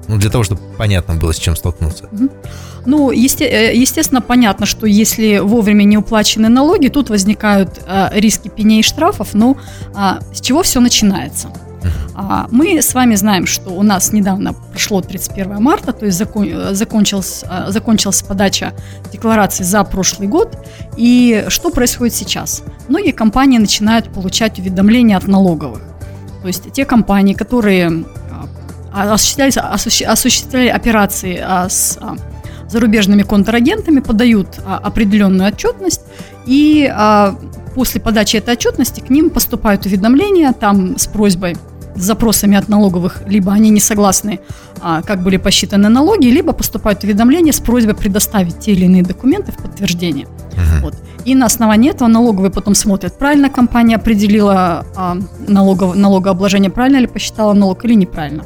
Ну, 0.10 0.18
для 0.18 0.30
того, 0.30 0.44
чтобы 0.44 0.62
понятно 0.78 1.16
было, 1.16 1.32
с 1.32 1.38
чем 1.38 1.56
столкнуться. 1.56 2.10
Ну, 2.86 3.12
есте, 3.12 3.46
э, 3.46 3.76
естественно, 3.76 4.22
понятно, 4.22 4.66
что 4.66 4.88
если 4.88 5.38
вовремя 5.40 5.84
не 5.84 5.98
уплачены 5.98 6.50
налоги, 6.50 6.88
тут 6.88 7.10
возникают 7.10 7.80
э, 7.88 8.10
риски 8.14 8.50
пеней 8.50 8.80
и 8.80 8.84
штрафов. 8.84 9.34
Но 9.34 9.56
э, 9.96 10.20
с 10.34 10.42
чего 10.42 10.64
все 10.64 10.80
начинается? 10.80 11.50
А, 12.16 12.48
мы 12.52 12.82
с 12.82 12.94
вами 12.94 13.16
знаем, 13.16 13.46
что 13.46 13.70
у 13.70 13.84
нас 13.84 14.12
недавно 14.12 14.54
прошло 14.54 15.02
31 15.02 15.62
марта, 15.62 15.94
то 15.94 16.06
есть 16.06 16.18
закон, 16.18 16.48
э, 16.52 16.74
закончилась, 16.74 17.46
э, 17.50 17.72
закончилась 17.72 18.22
подача 18.22 18.74
декларации 19.12 19.64
за 19.64 19.84
прошлый 19.84 20.28
год. 20.28 20.58
И 20.98 21.46
что 21.48 21.70
происходит 21.70 22.16
сейчас? 22.16 22.64
Многие 22.88 23.12
компании 23.12 23.58
начинают 23.58 24.12
получать 24.12 24.60
уведомления 24.60 25.18
от 25.18 25.28
налоговых. 25.28 25.82
То 26.42 26.48
есть 26.48 26.72
те 26.72 26.86
компании, 26.86 27.34
которые 27.34 28.06
а, 28.94 29.14
осуществляли, 29.14 29.52
осуществляли 30.06 30.68
операции 30.68 31.42
а, 31.44 31.70
с 31.70 31.98
а, 32.02 32.16
зарубежными 32.68 33.24
контрагентами, 33.24 34.00
подают 34.00 34.60
определенную 34.64 35.50
отчетность, 35.50 36.02
и 36.46 36.88
после 37.74 38.00
подачи 38.00 38.38
этой 38.38 38.54
отчетности 38.54 39.00
к 39.00 39.10
ним 39.10 39.32
поступают 39.32 39.88
уведомления 39.88 40.54
там 40.54 40.96
с 41.00 41.08
просьбой 41.08 41.58
с 41.96 42.02
запросами 42.02 42.56
от 42.56 42.70
налоговых, 42.70 43.24
либо 43.26 43.52
они 43.52 43.72
не 43.72 43.80
согласны, 43.80 44.40
как 44.80 45.24
были 45.24 45.38
посчитаны 45.38 45.90
налоги, 45.90 46.28
либо 46.28 46.54
поступают 46.54 47.04
уведомления 47.04 47.52
с 47.52 47.60
просьбой 47.60 47.96
предоставить 47.96 48.60
те 48.60 48.74
или 48.74 48.86
иные 48.86 49.02
документы 49.02 49.52
в 49.52 49.58
подтверждение. 49.58 50.28
Uh-huh. 50.52 50.82
Вот. 50.82 50.96
И 51.26 51.34
на 51.34 51.48
основании 51.48 51.90
этого 51.90 52.08
налоговые 52.08 52.52
потом 52.52 52.76
смотрят, 52.76 53.18
правильно 53.18 53.50
компания 53.50 53.96
определила 53.96 54.86
а, 54.96 55.18
налогов, 55.48 55.96
налогообложение, 55.96 56.70
правильно 56.70 56.98
ли 56.98 57.08
посчитала 57.08 57.54
налог 57.54 57.84
или 57.84 57.96
неправильно. 57.96 58.44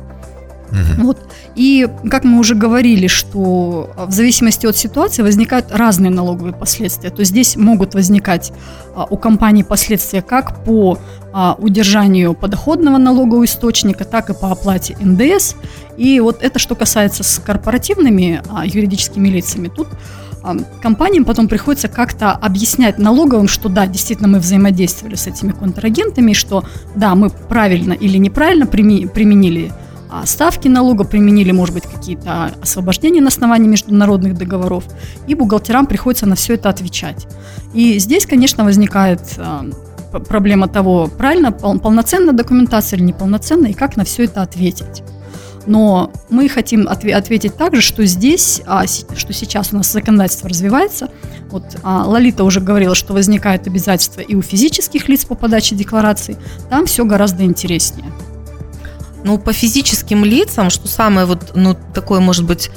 Угу. 0.74 1.06
Вот. 1.06 1.18
И, 1.56 1.88
как 2.10 2.24
мы 2.24 2.40
уже 2.40 2.56
говорили, 2.56 3.06
что 3.08 3.92
в 3.96 4.12
зависимости 4.12 4.66
от 4.66 4.76
ситуации 4.76 5.22
возникают 5.22 5.72
разные 5.72 6.10
налоговые 6.10 6.54
последствия. 6.54 7.12
То 7.12 7.20
есть 7.20 7.32
здесь 7.32 7.56
могут 7.56 7.94
возникать 7.94 8.52
а, 8.96 9.06
у 9.08 9.18
компании 9.18 9.62
последствия 9.62 10.24
как 10.24 10.64
по 10.64 10.98
а, 11.32 11.56
удержанию 11.60 12.34
подоходного 12.34 12.98
налогового 12.98 13.46
источника, 13.46 14.04
так 14.04 14.32
и 14.32 14.34
по 14.34 14.52
оплате 14.52 14.98
НДС. 15.00 15.56
И 15.96 16.20
вот 16.20 16.42
это 16.42 16.58
что 16.58 16.74
касается 16.74 17.22
с 17.24 17.38
корпоративными 17.40 18.42
а, 18.50 18.66
юридическими 18.66 19.30
лицами. 19.30 19.68
Тут 19.68 19.88
компаниям 20.82 21.24
потом 21.24 21.48
приходится 21.48 21.88
как-то 21.88 22.32
объяснять 22.32 22.98
налоговым, 22.98 23.48
что 23.48 23.70
да, 23.70 23.88
действительно 23.88 24.28
мы 24.28 24.40
взаимодействовали 24.40 25.16
с 25.16 25.26
этими 25.26 25.54
контрагентами, 25.54 26.34
что 26.34 26.66
да, 26.96 27.16
мы 27.16 27.30
правильно 27.30 27.94
или 27.94 28.18
неправильно 28.18 28.66
применили 28.66 29.72
а 29.72 29.83
ставки 30.26 30.68
налога 30.68 31.04
применили, 31.04 31.52
может 31.52 31.74
быть, 31.74 31.84
какие-то 31.84 32.52
освобождения 32.62 33.22
на 33.22 33.30
основании 33.30 33.68
международных 33.68 34.38
договоров, 34.38 34.84
и 35.28 35.36
бухгалтерам 35.36 35.86
приходится 35.86 36.26
на 36.26 36.36
все 36.36 36.54
это 36.54 36.70
отвечать. 36.70 37.28
И 37.74 37.98
здесь, 38.00 38.26
конечно, 38.26 38.64
возникает 38.64 39.22
а, 39.38 39.66
проблема 40.28 40.68
того, 40.68 41.08
правильно, 41.08 41.52
полноценная 41.52 42.34
документация 42.34 42.98
или 42.98 43.06
неполноценная, 43.06 43.72
и 43.72 43.74
как 43.74 43.98
на 43.98 44.04
все 44.04 44.26
это 44.26 44.42
ответить. 44.42 45.04
Но 45.66 46.12
мы 46.30 46.50
хотим 46.50 46.90
ответить 46.90 47.56
также, 47.56 47.82
что 47.82 48.06
здесь, 48.06 48.62
а, 48.66 48.86
что 48.86 49.34
сейчас 49.34 49.72
у 49.72 49.78
нас 49.78 49.92
законодательство 49.92 50.50
развивается. 50.50 51.10
Вот 51.50 51.64
Лолита 51.84 52.44
уже 52.44 52.60
говорила, 52.60 52.96
что 52.96 53.14
возникают 53.14 53.68
обязательства 53.68 54.22
и 54.22 54.36
у 54.36 54.42
физических 54.42 55.08
лиц 55.08 55.26
по 55.26 55.36
подаче 55.36 55.76
деклараций. 55.76 56.36
Там 56.70 56.86
все 56.86 57.06
гораздо 57.06 57.44
интереснее. 57.44 58.12
Ну, 59.24 59.38
по 59.38 59.54
физическим 59.54 60.26
лицам, 60.26 60.70
что 60.70 60.88
самое 60.88 61.26
вот, 61.26 61.52
ну, 61.56 61.78
такое, 61.94 62.20
может 62.20 62.46
быть, 62.46 62.70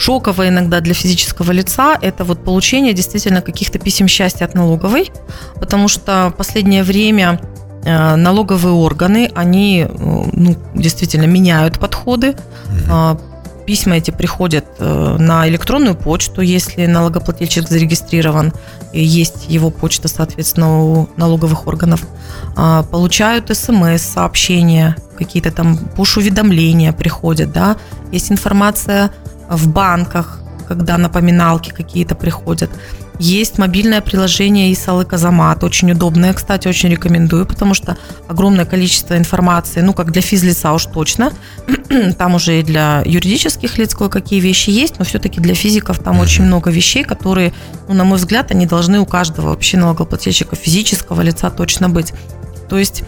шоковое 0.00 0.48
иногда 0.48 0.80
для 0.80 0.94
физического 0.94 1.52
лица, 1.52 1.98
это 2.00 2.24
вот 2.24 2.42
получение 2.42 2.94
действительно 2.94 3.42
каких-то 3.42 3.78
писем 3.78 4.08
счастья 4.08 4.46
от 4.46 4.54
налоговой, 4.54 5.12
потому 5.56 5.88
что 5.88 6.32
в 6.34 6.38
последнее 6.38 6.82
время 6.82 7.38
э, 7.84 8.16
налоговые 8.16 8.72
органы, 8.72 9.30
они 9.34 9.86
э, 9.86 9.86
ну, 9.92 10.56
действительно 10.74 11.26
меняют 11.26 11.78
подходы. 11.78 12.34
А, 12.88 13.18
письма 13.66 13.96
эти 13.96 14.10
приходят 14.10 14.64
э, 14.78 15.16
на 15.18 15.46
электронную 15.48 15.94
почту, 15.94 16.40
если 16.40 16.86
налогоплательщик 16.86 17.68
зарегистрирован, 17.68 18.52
и 18.94 19.04
есть 19.04 19.46
его 19.48 19.70
почта, 19.70 20.08
соответственно, 20.08 20.82
у 20.82 21.08
налоговых 21.16 21.66
органов. 21.66 22.06
А, 22.56 22.84
получают 22.84 23.54
смс-сообщения, 23.54 24.96
какие-то 25.20 25.50
там 25.50 25.76
пуш-уведомления 25.96 26.92
приходят, 26.92 27.52
да, 27.52 27.76
есть 28.12 28.32
информация 28.32 29.10
в 29.48 29.68
банках, 29.68 30.40
когда 30.68 30.98
напоминалки 30.98 31.70
какие-то 31.70 32.14
приходят. 32.14 32.70
Есть 33.18 33.58
мобильное 33.58 34.00
приложение 34.00 34.72
Исалы 34.72 35.04
Казамат, 35.04 35.62
очень 35.62 35.92
удобное, 35.92 36.32
кстати, 36.32 36.68
очень 36.68 36.88
рекомендую, 36.88 37.44
потому 37.44 37.74
что 37.74 37.98
огромное 38.28 38.64
количество 38.64 39.18
информации, 39.18 39.82
ну, 39.82 39.92
как 39.92 40.10
для 40.10 40.22
физлица 40.22 40.72
уж 40.72 40.86
точно, 40.86 41.32
там 42.18 42.34
уже 42.34 42.60
и 42.60 42.62
для 42.62 43.02
юридических 43.04 43.76
лиц 43.76 43.94
кое-какие 43.94 44.40
вещи 44.40 44.70
есть, 44.70 44.98
но 44.98 45.04
все-таки 45.04 45.38
для 45.38 45.54
физиков 45.54 45.98
там 45.98 46.18
очень 46.18 46.44
много 46.44 46.70
вещей, 46.70 47.04
которые, 47.04 47.52
ну, 47.88 47.94
на 47.94 48.04
мой 48.04 48.16
взгляд, 48.16 48.52
они 48.52 48.64
должны 48.64 49.00
у 49.00 49.06
каждого 49.06 49.48
вообще 49.48 49.76
налогоплательщика 49.76 50.56
физического 50.56 51.20
лица 51.20 51.50
точно 51.50 51.90
быть. 51.90 52.14
То 52.70 52.78
есть 52.78 53.02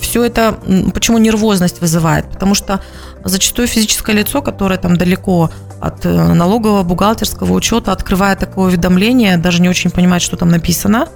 все 0.00 0.24
это 0.24 0.58
почему 0.94 1.18
нервозность 1.18 1.80
вызывает? 1.80 2.30
Потому 2.30 2.54
что 2.54 2.80
зачастую 3.24 3.68
физическое 3.68 4.16
лицо, 4.16 4.42
которое 4.42 4.78
там 4.78 4.96
далеко 4.96 5.50
от 5.80 6.04
э, 6.06 6.32
налогового, 6.34 6.82
бухгалтерского 6.82 7.52
учета, 7.52 7.92
открывая 7.92 8.36
такое 8.36 8.66
уведомление, 8.66 9.36
даже 9.36 9.62
не 9.62 9.68
очень 9.68 9.90
понимает, 9.90 10.22
что 10.22 10.36
там 10.36 10.48
написано. 10.48 11.08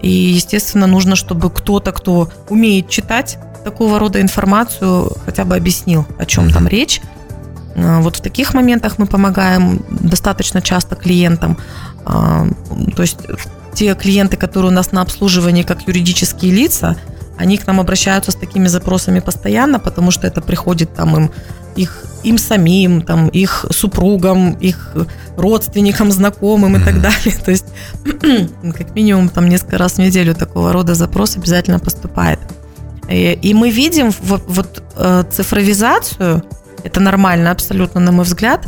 И, 0.00 0.10
естественно, 0.10 0.86
нужно, 0.86 1.16
чтобы 1.16 1.50
кто-то, 1.50 1.92
кто 1.92 2.28
умеет 2.48 2.88
читать 2.88 3.38
такого 3.64 3.98
рода 3.98 4.20
информацию, 4.20 5.12
хотя 5.24 5.44
бы 5.44 5.56
объяснил, 5.56 6.06
о 6.18 6.26
чем 6.26 6.52
там 6.52 6.68
речь. 6.68 7.00
А, 7.74 8.00
вот 8.00 8.16
в 8.16 8.20
таких 8.20 8.54
моментах 8.54 8.98
мы 8.98 9.06
помогаем 9.06 9.84
достаточно 9.90 10.62
часто 10.62 10.94
клиентам. 10.94 11.58
А, 12.04 12.46
то 12.94 13.02
есть 13.02 13.18
те 13.74 13.94
клиенты, 13.94 14.36
которые 14.36 14.70
у 14.70 14.74
нас 14.74 14.92
на 14.92 15.02
обслуживании 15.02 15.62
как 15.62 15.86
юридические 15.86 16.52
лица, 16.52 16.96
они 17.38 17.56
к 17.56 17.66
нам 17.66 17.80
обращаются 17.80 18.30
с 18.30 18.34
такими 18.34 18.68
запросами 18.68 19.20
постоянно, 19.20 19.78
потому 19.78 20.10
что 20.10 20.26
это 20.26 20.40
приходит 20.40 20.94
там 20.94 21.16
им 21.16 21.30
их 21.76 22.04
им 22.24 22.38
самим, 22.38 23.02
там, 23.02 23.28
их 23.28 23.66
супругам, 23.70 24.54
их 24.54 24.96
родственникам, 25.36 26.10
знакомым 26.10 26.76
и 26.76 26.84
так 26.84 27.00
далее. 27.00 27.36
То 27.44 27.50
есть, 27.52 27.66
как 28.76 28.94
минимум, 28.96 29.28
там 29.28 29.48
несколько 29.48 29.78
раз 29.78 29.92
в 29.92 29.98
неделю 29.98 30.34
такого 30.34 30.72
рода 30.72 30.94
запрос 30.94 31.36
обязательно 31.36 31.78
поступает. 31.78 32.40
И, 33.08 33.38
и 33.40 33.54
мы 33.54 33.70
видим 33.70 34.12
вот, 34.20 34.42
вот 34.48 34.82
э, 34.96 35.24
цифровизацию, 35.30 36.42
это 36.84 37.00
нормально 37.00 37.50
абсолютно, 37.50 38.00
на 38.00 38.12
мой 38.12 38.24
взгляд, 38.24 38.66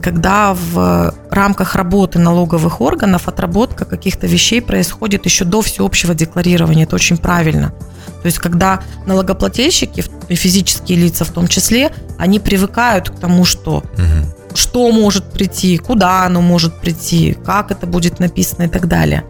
когда 0.00 0.54
в 0.54 1.14
рамках 1.30 1.74
работы 1.74 2.18
налоговых 2.18 2.80
органов 2.80 3.28
отработка 3.28 3.84
каких-то 3.84 4.26
вещей 4.26 4.62
происходит 4.62 5.26
еще 5.26 5.44
до 5.44 5.60
всеобщего 5.60 6.14
декларирования. 6.14 6.84
Это 6.84 6.96
очень 6.96 7.18
правильно. 7.18 7.74
То 8.22 8.26
есть, 8.26 8.38
когда 8.38 8.80
налогоплательщики, 9.04 10.02
физические 10.28 10.98
лица 10.98 11.24
в 11.24 11.30
том 11.30 11.46
числе, 11.46 11.92
они 12.18 12.40
привыкают 12.40 13.10
к 13.10 13.16
тому, 13.16 13.44
что 13.44 13.78
угу. 13.78 14.54
что 14.54 14.90
может 14.90 15.30
прийти, 15.30 15.76
куда 15.76 16.24
оно 16.24 16.40
может 16.40 16.80
прийти, 16.80 17.36
как 17.44 17.70
это 17.70 17.86
будет 17.86 18.18
написано 18.18 18.64
и 18.64 18.68
так 18.68 18.88
далее. 18.88 19.24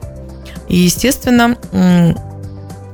И, 0.68 0.76
естественно, 0.76 1.56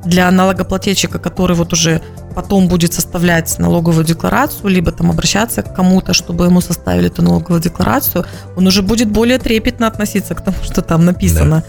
для 0.04 0.30
налогоплательщика, 0.30 1.18
который 1.18 1.54
вот 1.54 1.72
уже 1.72 2.00
потом 2.32 2.68
будет 2.68 2.92
составлять 2.92 3.58
налоговую 3.58 4.04
декларацию, 4.04 4.70
либо 4.70 4.92
там 4.92 5.10
обращаться 5.10 5.62
к 5.62 5.74
кому-то, 5.74 6.12
чтобы 6.12 6.46
ему 6.46 6.60
составили 6.60 7.06
эту 7.06 7.22
налоговую 7.22 7.60
декларацию, 7.60 8.24
он 8.56 8.66
уже 8.66 8.82
будет 8.82 9.10
более 9.10 9.38
трепетно 9.38 9.86
относиться 9.86 10.34
к 10.34 10.40
тому, 10.42 10.56
что 10.62 10.82
там 10.82 11.04
написано. 11.04 11.64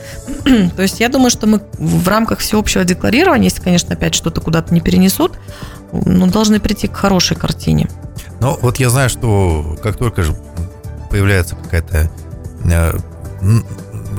Да. 0.46 0.70
То 0.75 0.82
есть 0.82 1.00
я 1.00 1.10
думаю, 1.10 1.29
что 1.29 1.48
мы 1.48 1.62
в 1.77 2.08
рамках 2.08 2.39
всеобщего 2.39 2.84
декларирования, 2.84 3.46
если, 3.46 3.62
конечно, 3.62 3.93
опять 3.93 4.15
что-то 4.15 4.41
куда-то 4.41 4.74
не 4.74 4.82
перенесут, 4.82 5.34
ну, 5.91 6.27
должны 6.27 6.60
прийти 6.60 6.88
к 6.88 6.96
хорошей 6.96 7.38
картине. 7.38 7.88
Ну, 8.39 8.58
вот 8.62 8.77
я 8.77 8.89
знаю, 8.89 9.10
что 9.10 9.77
как 9.82 9.98
только 9.98 10.24
же 10.24 10.36
появляется 11.10 11.55
какая-то 11.55 12.10
э, 12.65 12.93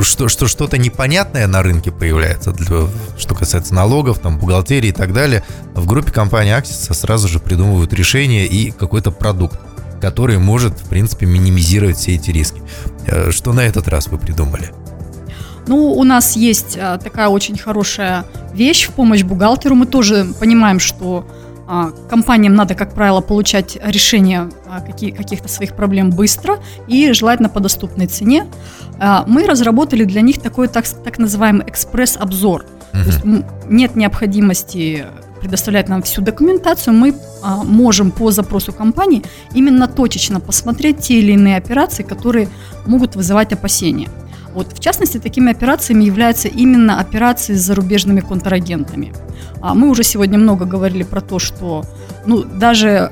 что, 0.00 0.28
что 0.28 0.46
что-то 0.48 0.78
непонятное 0.78 1.46
на 1.46 1.62
рынке 1.62 1.90
появляется, 1.90 2.52
для, 2.52 2.88
что 3.18 3.34
касается 3.34 3.74
налогов, 3.74 4.18
там, 4.18 4.38
бухгалтерии 4.38 4.88
и 4.88 4.92
так 4.92 5.12
далее, 5.12 5.44
в 5.74 5.86
группе 5.86 6.10
компании 6.10 6.56
Axis 6.56 6.92
сразу 6.94 7.28
же 7.28 7.38
придумывают 7.38 7.92
решение 7.92 8.46
и 8.46 8.70
какой-то 8.70 9.10
продукт, 9.10 9.58
который 10.00 10.38
может, 10.38 10.78
в 10.80 10.88
принципе, 10.88 11.26
минимизировать 11.26 11.96
все 11.96 12.14
эти 12.14 12.30
риски. 12.30 12.62
Э, 13.06 13.30
что 13.30 13.52
на 13.52 13.60
этот 13.60 13.88
раз 13.88 14.08
вы 14.08 14.18
придумали? 14.18 14.72
Ну, 15.66 15.92
у 15.92 16.04
нас 16.04 16.36
есть 16.36 16.76
а, 16.78 16.98
такая 16.98 17.28
очень 17.28 17.56
хорошая 17.56 18.26
вещь 18.52 18.86
в 18.86 18.92
помощь 18.92 19.22
бухгалтеру. 19.22 19.74
Мы 19.74 19.86
тоже 19.86 20.26
понимаем, 20.38 20.78
что 20.78 21.26
компаниям 22.09 22.54
надо, 22.54 22.75
как 22.75 22.94
правило, 22.94 23.21
получать 23.21 23.78
решение 23.83 24.50
а, 24.66 24.80
каких-то 24.80 25.49
своих 25.49 25.75
проблем 25.75 26.11
быстро 26.11 26.59
и 26.87 27.12
желательно 27.12 27.49
по 27.49 27.61
доступной 27.61 28.06
цене. 28.06 28.46
А, 28.98 29.24
мы 29.27 29.46
разработали 29.46 30.05
для 30.05 30.20
них 30.20 30.40
такой 30.40 30.68
так, 30.68 30.87
так 30.87 31.18
называемый 31.18 31.66
экспресс-обзор. 31.66 32.66
Есть 32.92 33.24
нет 33.68 33.96
необходимости 33.96 35.07
предоставлять 35.40 35.90
нам 35.90 36.03
всю 36.03 36.22
документацию, 36.22 36.94
мы 36.94 37.14
а, 37.42 37.64
можем 37.64 38.11
по 38.11 38.31
запросу 38.31 38.72
компании 38.72 39.22
именно 39.53 39.88
точечно 39.88 40.40
посмотреть 40.40 41.00
те 41.00 41.18
или 41.18 41.33
иные 41.33 41.59
операции, 41.59 42.03
которые 42.03 42.48
могут 42.87 43.14
вызывать 43.14 43.53
опасения. 43.53 44.09
Вот, 44.55 44.73
в 44.73 44.81
частности, 44.81 45.19
такими 45.19 45.51
операциями 45.51 46.05
являются 46.05 46.49
именно 46.49 47.01
операции 47.01 47.55
с 47.55 47.61
зарубежными 47.61 48.21
контрагентами. 48.21 49.12
А 49.61 49.75
мы 49.75 49.90
уже 49.90 50.05
сегодня 50.05 50.38
много 50.38 50.64
говорили 50.64 51.03
про 51.03 51.21
то, 51.21 51.38
что 51.38 51.85
ну, 52.25 52.45
даже 52.45 53.11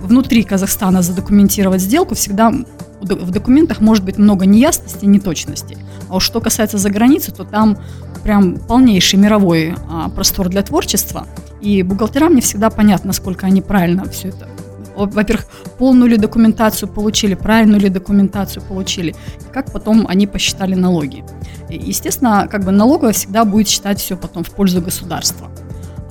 внутри 0.00 0.44
Казахстана 0.44 1.02
задокументировать 1.02 1.80
сделку 1.80 2.14
всегда 2.14 2.52
в 3.00 3.30
документах 3.30 3.80
может 3.80 4.04
быть 4.04 4.16
много 4.18 4.46
неясностей, 4.46 5.08
неточностей. 5.08 5.76
А 6.08 6.16
уж 6.16 6.24
что 6.24 6.40
касается 6.40 6.78
за 6.78 6.90
границы, 6.90 7.32
то 7.32 7.44
там 7.44 7.76
прям 8.22 8.56
полнейший 8.56 9.18
мировой 9.18 9.74
а, 9.90 10.08
простор 10.08 10.48
для 10.48 10.62
творчества. 10.62 11.26
И 11.60 11.82
бухгалтерам 11.82 12.34
не 12.34 12.40
всегда 12.40 12.70
понятно, 12.70 13.08
насколько 13.08 13.46
они 13.46 13.60
правильно 13.60 14.08
все 14.08 14.28
это 14.28 14.48
во-первых, 14.96 15.46
полную 15.78 16.10
ли 16.10 16.16
документацию 16.16 16.88
получили, 16.88 17.34
правильную 17.34 17.80
ли 17.80 17.88
документацию 17.88 18.62
получили, 18.62 19.14
как 19.52 19.72
потом 19.72 20.06
они 20.08 20.26
посчитали 20.26 20.74
налоги. 20.74 21.24
Естественно, 21.68 22.48
как 22.50 22.64
бы 22.64 22.72
налоговая 22.72 23.12
всегда 23.12 23.44
будет 23.44 23.68
считать 23.68 24.00
все 24.00 24.16
потом 24.16 24.44
в 24.44 24.50
пользу 24.50 24.80
государства. 24.80 25.50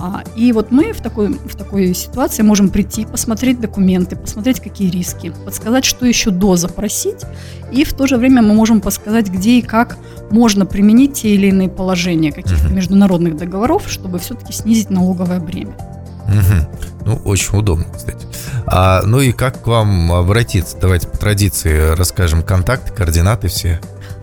А, 0.04 0.22
и 0.36 0.52
вот 0.52 0.70
мы 0.70 0.92
в 0.92 1.02
такой, 1.02 1.30
в 1.30 1.56
такой 1.56 1.94
ситуации 1.94 2.44
можем 2.44 2.68
прийти, 2.68 3.06
посмотреть 3.06 3.62
документы, 3.62 4.18
посмотреть, 4.18 4.60
какие 4.60 4.90
риски, 4.90 5.32
подсказать, 5.46 5.86
что 5.86 6.06
еще 6.06 6.30
до 6.30 6.58
запросить, 6.58 7.22
и 7.72 7.86
в 7.86 7.94
то 7.94 8.06
же 8.06 8.18
время 8.18 8.42
мы 8.42 8.54
можем 8.54 8.82
подсказать, 8.82 9.30
где 9.30 9.60
и 9.60 9.62
как 9.62 9.98
можно 10.30 10.66
применить 10.66 11.14
те 11.14 11.36
или 11.36 11.48
иные 11.48 11.70
положения 11.70 12.34
каких-то 12.34 12.68
международных 12.68 13.38
договоров, 13.38 13.84
чтобы 13.88 14.20
все-таки 14.20 14.52
снизить 14.52 14.90
налоговое 14.90 15.40
бремя. 15.40 15.78
Угу. 16.28 16.93
Ну, 17.06 17.20
очень 17.26 17.58
удобно, 17.58 17.86
кстати. 17.94 18.26
А, 18.66 19.02
ну 19.04 19.20
и 19.20 19.32
как 19.32 19.62
к 19.62 19.68
вам 19.68 20.12
обратиться? 20.12 20.78
Давайте 20.80 21.08
по 21.08 21.18
традиции 21.18 21.96
расскажем 21.96 22.44
контакты, 22.44 22.94
координаты 22.94 23.48
все. 23.50 23.82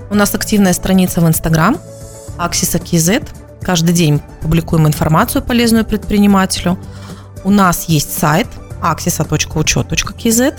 У 0.08 0.14
нас 0.14 0.34
активная 0.34 0.72
страница 0.72 1.20
в 1.20 1.28
Инстаграм, 1.28 1.76
Axis 2.38 2.80
KZ. 2.82 3.28
Каждый 3.62 3.92
день 3.92 4.20
публикуем 4.40 4.86
информацию 4.86 5.42
полезную 5.42 5.84
предпринимателю. 5.84 6.78
У 7.44 7.50
нас 7.50 7.84
есть 7.84 8.18
сайт 8.18 8.48
axisa.учет.kz. 8.80 10.54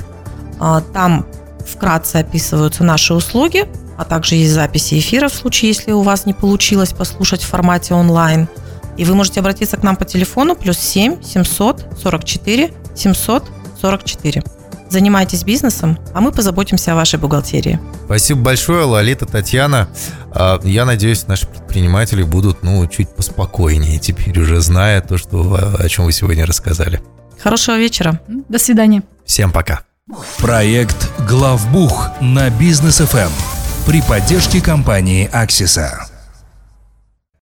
А, 0.59 0.81
там 0.93 1.25
вкратце 1.67 2.17
описываются 2.17 2.83
наши 2.83 3.15
услуги, 3.15 3.67
а 3.97 4.05
также 4.05 4.35
есть 4.35 4.53
записи 4.53 4.99
эфира 4.99 5.27
в 5.27 5.33
случае, 5.33 5.69
если 5.69 5.91
у 5.91 6.01
вас 6.01 6.27
не 6.27 6.33
получилось 6.33 6.93
послушать 6.93 7.41
в 7.41 7.47
формате 7.47 7.95
онлайн– 7.95 8.47
и 9.01 9.03
вы 9.03 9.15
можете 9.15 9.39
обратиться 9.39 9.77
к 9.77 9.83
нам 9.83 9.95
по 9.95 10.05
телефону 10.05 10.55
плюс 10.55 10.77
7 10.77 11.23
744 11.23 12.71
744. 12.95 14.43
Занимайтесь 14.91 15.43
бизнесом, 15.43 15.97
а 16.13 16.21
мы 16.21 16.31
позаботимся 16.31 16.91
о 16.91 16.95
вашей 16.95 17.17
бухгалтерии. 17.17 17.79
Спасибо 18.05 18.41
большое, 18.41 18.83
Лолита, 18.83 19.25
Татьяна. 19.25 19.87
А, 20.31 20.59
я 20.63 20.85
надеюсь, 20.85 21.25
наши 21.25 21.47
предприниматели 21.47 22.21
будут 22.21 22.61
ну, 22.61 22.85
чуть 22.85 23.09
поспокойнее 23.09 23.97
теперь 23.97 24.39
уже 24.39 24.61
зная 24.61 25.01
то, 25.01 25.17
что, 25.17 25.75
о 25.79 25.89
чем 25.89 26.05
вы 26.05 26.11
сегодня 26.11 26.45
рассказали. 26.45 27.01
Хорошего 27.39 27.79
вечера. 27.79 28.21
До 28.27 28.59
свидания. 28.59 29.01
Всем 29.25 29.51
пока. 29.51 29.81
Проект 30.37 31.09
«Главбух» 31.27 32.11
на 32.21 32.51
бизнес 32.51 32.99
ФМ 32.99 33.31
при 33.87 34.03
поддержке 34.03 34.61
компании 34.61 35.27
«Аксиса». 35.33 36.10